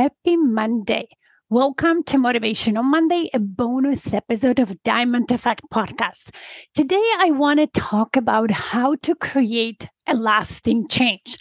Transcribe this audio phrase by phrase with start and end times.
[0.00, 1.08] Happy Monday.
[1.50, 6.30] Welcome to Motivational Monday, a bonus episode of Diamond Effect Podcast.
[6.74, 11.36] Today, I want to talk about how to create a lasting change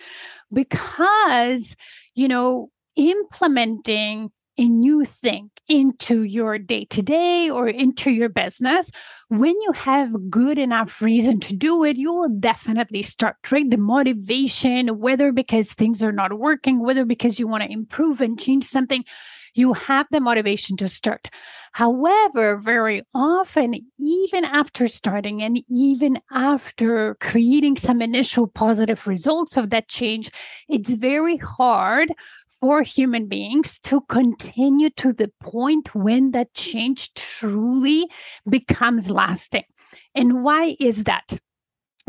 [0.51, 1.73] because,
[2.15, 4.29] you know, implementing
[4.59, 8.91] a you think into your day to day or into your business,
[9.29, 13.69] when you have good enough reason to do it, you will definitely start, right?
[13.69, 18.37] The motivation, whether because things are not working, whether because you want to improve and
[18.37, 19.05] change something,
[19.53, 21.29] you have the motivation to start.
[21.71, 29.69] However, very often, even after starting and even after creating some initial positive results of
[29.69, 30.31] that change,
[30.67, 32.11] it's very hard
[32.61, 38.09] for human beings to continue to the point when that change truly
[38.47, 39.63] becomes lasting.
[40.13, 41.39] And why is that?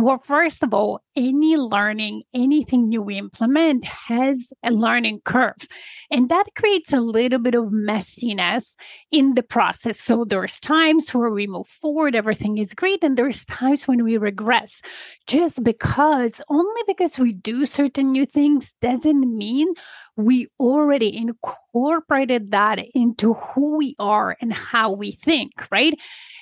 [0.01, 5.69] Well, first of all, any learning, anything new we implement has a learning curve.
[6.11, 8.77] And that creates a little bit of messiness
[9.13, 10.01] in the process.
[10.01, 13.05] So there's times where we move forward, everything is great.
[13.05, 14.81] And there's times when we regress.
[15.27, 19.69] Just because, only because we do certain new things doesn't mean
[20.17, 25.95] we already incorporated that into who we are and how we think, right?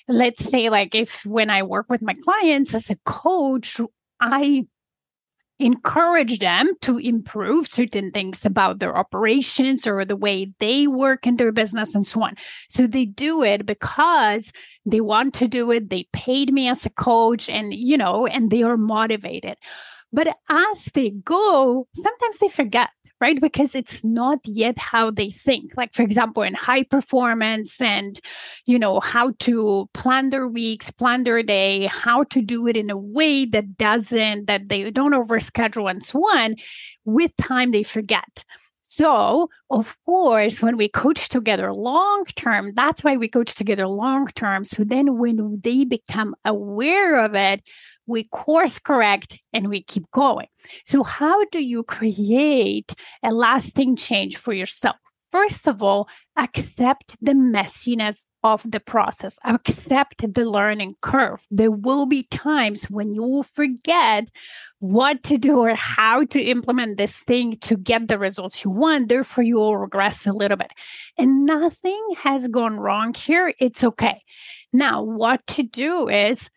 [0.09, 3.81] Let's say like if when i work with my clients as a coach
[4.21, 4.65] i
[5.59, 11.37] encourage them to improve certain things about their operations or the way they work in
[11.37, 12.37] their business and so on.
[12.69, 14.53] So they do it because
[14.87, 15.91] they want to do it.
[15.91, 19.57] They paid me as a coach and, you know, and they are motivated.
[20.13, 23.41] But as they go, sometimes they forget right?
[23.41, 25.73] Because it's not yet how they think.
[25.77, 28.21] Like, for example, in high performance and,
[28.65, 32.91] you know, how to plan their weeks, plan their day, how to do it in
[32.91, 36.57] a way that doesn't, that they don't overschedule and so on.
[37.05, 38.45] With time, they forget.
[38.91, 44.29] So, of course, when we coach together long term, that's why we coach together long
[44.29, 44.65] term.
[44.65, 47.61] So then when they become aware of it,
[48.07, 50.47] we course correct and we keep going.
[50.87, 54.97] So, how do you create a lasting change for yourself?
[55.33, 61.45] First of all, accept the messiness of the process, accept the learning curve.
[61.51, 64.29] There will be times when you will forget
[64.79, 69.09] what to do or how to implement this thing to get the results you want.
[69.09, 70.71] Therefore, you will regress a little bit.
[71.19, 73.53] And nothing has gone wrong here.
[73.59, 74.23] It's okay.
[74.73, 76.49] Now, what to do is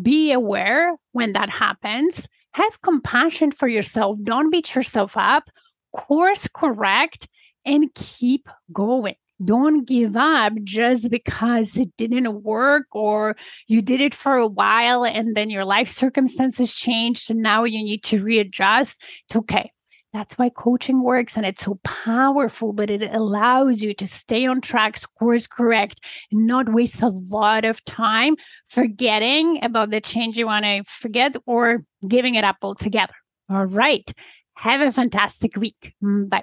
[0.00, 2.26] be aware when that happens.
[2.52, 4.18] Have compassion for yourself.
[4.24, 5.48] Don't beat yourself up.
[5.94, 7.28] Course correct
[7.64, 9.14] and keep going.
[9.44, 13.36] Don't give up just because it didn't work or
[13.68, 17.82] you did it for a while and then your life circumstances changed and now you
[17.84, 19.00] need to readjust.
[19.26, 19.70] It's okay.
[20.12, 24.60] That's why coaching works and it's so powerful, but it allows you to stay on
[24.60, 26.00] track, course correct,
[26.32, 28.36] and not waste a lot of time
[28.68, 33.14] forgetting about the change you want to forget or giving it up altogether.
[33.50, 34.10] All right.
[34.56, 35.94] Have a fantastic week.
[36.00, 36.42] Bye.